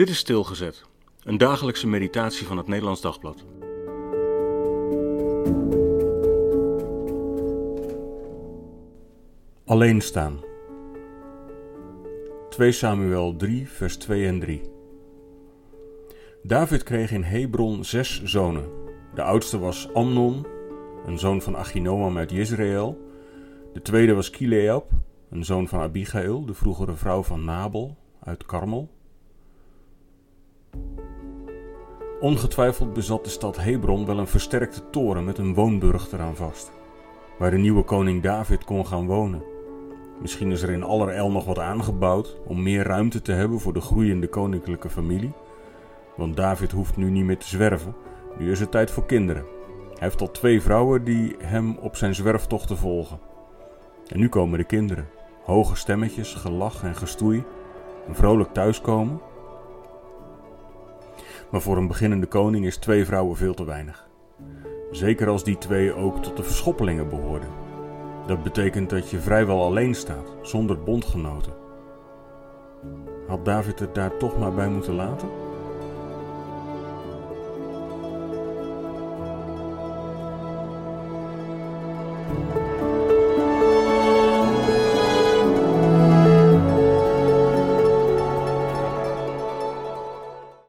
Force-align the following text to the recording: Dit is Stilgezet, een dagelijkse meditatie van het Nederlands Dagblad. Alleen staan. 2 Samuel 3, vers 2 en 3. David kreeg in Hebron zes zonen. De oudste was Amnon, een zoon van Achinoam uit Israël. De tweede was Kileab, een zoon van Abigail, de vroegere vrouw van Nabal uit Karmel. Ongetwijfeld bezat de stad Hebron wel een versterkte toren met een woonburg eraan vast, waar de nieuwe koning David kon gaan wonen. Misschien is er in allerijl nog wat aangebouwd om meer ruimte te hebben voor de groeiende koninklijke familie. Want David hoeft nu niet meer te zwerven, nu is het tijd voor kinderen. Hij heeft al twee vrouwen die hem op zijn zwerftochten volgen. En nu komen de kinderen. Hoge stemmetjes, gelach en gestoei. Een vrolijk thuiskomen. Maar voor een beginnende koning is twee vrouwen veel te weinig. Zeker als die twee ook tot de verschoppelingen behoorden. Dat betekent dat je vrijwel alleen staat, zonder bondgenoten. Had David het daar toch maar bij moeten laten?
Dit 0.00 0.08
is 0.08 0.18
Stilgezet, 0.18 0.84
een 1.22 1.38
dagelijkse 1.38 1.86
meditatie 1.86 2.46
van 2.46 2.56
het 2.56 2.66
Nederlands 2.66 3.00
Dagblad. 3.00 3.44
Alleen 9.64 10.00
staan. 10.00 10.40
2 12.48 12.72
Samuel 12.72 13.36
3, 13.36 13.68
vers 13.68 13.96
2 13.96 14.26
en 14.26 14.40
3. 14.40 14.62
David 16.42 16.82
kreeg 16.82 17.12
in 17.12 17.22
Hebron 17.22 17.84
zes 17.84 18.22
zonen. 18.22 18.68
De 19.14 19.22
oudste 19.22 19.58
was 19.58 19.92
Amnon, 19.92 20.46
een 21.06 21.18
zoon 21.18 21.42
van 21.42 21.56
Achinoam 21.56 22.18
uit 22.18 22.32
Israël. 22.32 22.98
De 23.72 23.82
tweede 23.82 24.14
was 24.14 24.30
Kileab, 24.30 24.90
een 25.30 25.44
zoon 25.44 25.68
van 25.68 25.80
Abigail, 25.80 26.44
de 26.44 26.54
vroegere 26.54 26.94
vrouw 26.94 27.22
van 27.22 27.44
Nabal 27.44 27.96
uit 28.20 28.46
Karmel. 28.46 28.98
Ongetwijfeld 32.20 32.92
bezat 32.92 33.24
de 33.24 33.30
stad 33.30 33.56
Hebron 33.56 34.06
wel 34.06 34.18
een 34.18 34.26
versterkte 34.26 34.90
toren 34.90 35.24
met 35.24 35.38
een 35.38 35.54
woonburg 35.54 36.12
eraan 36.12 36.36
vast, 36.36 36.70
waar 37.38 37.50
de 37.50 37.56
nieuwe 37.56 37.82
koning 37.82 38.22
David 38.22 38.64
kon 38.64 38.86
gaan 38.86 39.06
wonen. 39.06 39.42
Misschien 40.20 40.50
is 40.50 40.62
er 40.62 40.70
in 40.70 40.82
allerijl 40.82 41.30
nog 41.30 41.44
wat 41.44 41.58
aangebouwd 41.58 42.36
om 42.46 42.62
meer 42.62 42.82
ruimte 42.82 43.22
te 43.22 43.32
hebben 43.32 43.60
voor 43.60 43.72
de 43.72 43.80
groeiende 43.80 44.28
koninklijke 44.28 44.90
familie. 44.90 45.32
Want 46.16 46.36
David 46.36 46.72
hoeft 46.72 46.96
nu 46.96 47.10
niet 47.10 47.24
meer 47.24 47.38
te 47.38 47.48
zwerven, 47.48 47.94
nu 48.38 48.50
is 48.50 48.60
het 48.60 48.70
tijd 48.70 48.90
voor 48.90 49.06
kinderen. 49.06 49.44
Hij 49.88 50.08
heeft 50.08 50.20
al 50.20 50.30
twee 50.30 50.62
vrouwen 50.62 51.04
die 51.04 51.36
hem 51.38 51.76
op 51.76 51.96
zijn 51.96 52.14
zwerftochten 52.14 52.76
volgen. 52.76 53.18
En 54.06 54.18
nu 54.18 54.28
komen 54.28 54.58
de 54.58 54.64
kinderen. 54.64 55.08
Hoge 55.44 55.76
stemmetjes, 55.76 56.34
gelach 56.34 56.82
en 56.82 56.96
gestoei. 56.96 57.44
Een 58.08 58.14
vrolijk 58.14 58.52
thuiskomen. 58.52 59.20
Maar 61.50 61.60
voor 61.60 61.76
een 61.76 61.86
beginnende 61.86 62.26
koning 62.26 62.66
is 62.66 62.76
twee 62.76 63.04
vrouwen 63.04 63.36
veel 63.36 63.54
te 63.54 63.64
weinig. 63.64 64.08
Zeker 64.90 65.28
als 65.28 65.44
die 65.44 65.58
twee 65.58 65.94
ook 65.94 66.22
tot 66.22 66.36
de 66.36 66.42
verschoppelingen 66.42 67.08
behoorden. 67.08 67.48
Dat 68.26 68.42
betekent 68.42 68.90
dat 68.90 69.10
je 69.10 69.20
vrijwel 69.20 69.62
alleen 69.62 69.94
staat, 69.94 70.32
zonder 70.42 70.82
bondgenoten. 70.82 71.52
Had 73.26 73.44
David 73.44 73.78
het 73.78 73.94
daar 73.94 74.16
toch 74.16 74.38
maar 74.38 74.54
bij 74.54 74.68
moeten 74.68 74.94
laten? 74.94 75.28